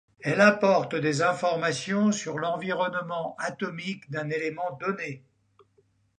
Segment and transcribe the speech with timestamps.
[0.21, 5.23] Elle apporte des informations sur l'environnement atomique d'un élément donné.